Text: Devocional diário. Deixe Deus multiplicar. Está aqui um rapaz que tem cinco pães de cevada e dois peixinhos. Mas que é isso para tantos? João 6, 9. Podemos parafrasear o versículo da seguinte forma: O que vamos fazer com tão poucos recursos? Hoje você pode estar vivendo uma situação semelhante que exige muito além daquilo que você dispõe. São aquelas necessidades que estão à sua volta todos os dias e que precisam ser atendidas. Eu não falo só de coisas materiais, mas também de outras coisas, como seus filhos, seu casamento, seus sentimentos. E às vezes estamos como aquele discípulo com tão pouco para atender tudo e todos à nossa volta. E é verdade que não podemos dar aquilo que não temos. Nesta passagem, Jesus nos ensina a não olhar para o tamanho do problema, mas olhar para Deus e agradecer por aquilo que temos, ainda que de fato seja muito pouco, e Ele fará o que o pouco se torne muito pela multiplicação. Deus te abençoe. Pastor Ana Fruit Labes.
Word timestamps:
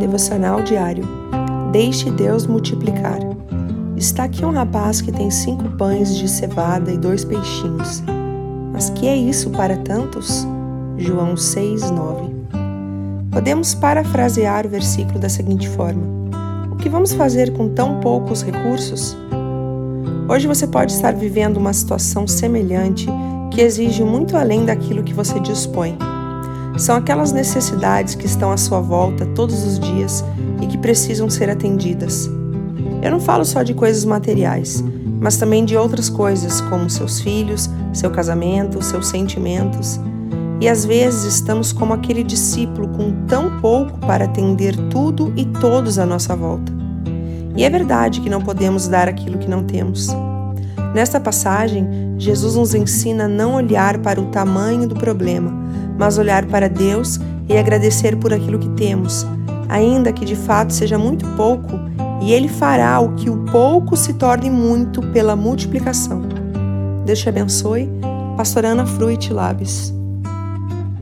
Devocional 0.00 0.62
diário. 0.62 1.04
Deixe 1.72 2.10
Deus 2.10 2.46
multiplicar. 2.46 3.18
Está 3.98 4.24
aqui 4.24 4.42
um 4.46 4.50
rapaz 4.50 5.02
que 5.02 5.12
tem 5.12 5.30
cinco 5.30 5.68
pães 5.76 6.16
de 6.16 6.26
cevada 6.26 6.90
e 6.90 6.96
dois 6.96 7.22
peixinhos. 7.22 8.02
Mas 8.72 8.88
que 8.88 9.06
é 9.06 9.14
isso 9.14 9.50
para 9.50 9.76
tantos? 9.76 10.46
João 10.96 11.36
6, 11.36 11.90
9. 11.90 12.34
Podemos 13.30 13.74
parafrasear 13.74 14.66
o 14.66 14.70
versículo 14.70 15.18
da 15.18 15.28
seguinte 15.28 15.68
forma: 15.68 16.02
O 16.72 16.76
que 16.76 16.88
vamos 16.88 17.12
fazer 17.12 17.52
com 17.52 17.68
tão 17.68 18.00
poucos 18.00 18.42
recursos? 18.42 19.14
Hoje 20.26 20.48
você 20.48 20.66
pode 20.66 20.92
estar 20.92 21.12
vivendo 21.12 21.58
uma 21.58 21.74
situação 21.74 22.26
semelhante 22.26 23.06
que 23.50 23.60
exige 23.60 24.02
muito 24.02 24.34
além 24.34 24.64
daquilo 24.64 25.02
que 25.02 25.12
você 25.12 25.38
dispõe. 25.40 25.98
São 26.76 26.96
aquelas 26.96 27.32
necessidades 27.32 28.14
que 28.14 28.26
estão 28.26 28.50
à 28.50 28.56
sua 28.56 28.80
volta 28.80 29.26
todos 29.26 29.64
os 29.64 29.78
dias 29.78 30.24
e 30.62 30.66
que 30.66 30.78
precisam 30.78 31.28
ser 31.28 31.50
atendidas. 31.50 32.30
Eu 33.02 33.10
não 33.10 33.20
falo 33.20 33.44
só 33.44 33.62
de 33.62 33.74
coisas 33.74 34.04
materiais, 34.04 34.82
mas 35.20 35.36
também 35.36 35.64
de 35.64 35.76
outras 35.76 36.08
coisas, 36.08 36.60
como 36.62 36.88
seus 36.88 37.20
filhos, 37.20 37.68
seu 37.92 38.10
casamento, 38.10 38.82
seus 38.82 39.08
sentimentos. 39.08 40.00
E 40.60 40.68
às 40.68 40.84
vezes 40.84 41.34
estamos 41.34 41.72
como 41.72 41.94
aquele 41.94 42.22
discípulo 42.22 42.88
com 42.88 43.26
tão 43.26 43.60
pouco 43.60 43.98
para 44.00 44.24
atender 44.24 44.76
tudo 44.90 45.32
e 45.36 45.44
todos 45.44 45.98
à 45.98 46.04
nossa 46.04 46.36
volta. 46.36 46.72
E 47.56 47.64
é 47.64 47.70
verdade 47.70 48.20
que 48.20 48.30
não 48.30 48.40
podemos 48.40 48.86
dar 48.86 49.08
aquilo 49.08 49.38
que 49.38 49.48
não 49.48 49.64
temos. 49.64 50.08
Nesta 50.94 51.20
passagem, 51.20 51.86
Jesus 52.18 52.56
nos 52.56 52.74
ensina 52.74 53.24
a 53.24 53.28
não 53.28 53.54
olhar 53.54 53.98
para 53.98 54.20
o 54.20 54.26
tamanho 54.26 54.88
do 54.88 54.94
problema, 54.94 55.52
mas 55.98 56.18
olhar 56.18 56.44
para 56.46 56.68
Deus 56.68 57.20
e 57.48 57.56
agradecer 57.56 58.16
por 58.16 58.32
aquilo 58.32 58.58
que 58.58 58.68
temos, 58.70 59.26
ainda 59.68 60.12
que 60.12 60.24
de 60.24 60.34
fato 60.34 60.72
seja 60.72 60.98
muito 60.98 61.24
pouco, 61.36 61.78
e 62.20 62.32
Ele 62.32 62.48
fará 62.48 62.98
o 63.00 63.14
que 63.14 63.30
o 63.30 63.44
pouco 63.46 63.96
se 63.96 64.14
torne 64.14 64.50
muito 64.50 65.00
pela 65.12 65.36
multiplicação. 65.36 66.22
Deus 67.04 67.18
te 67.18 67.28
abençoe. 67.28 67.88
Pastor 68.36 68.64
Ana 68.64 68.86
Fruit 68.86 69.32
Labes. 69.32 69.99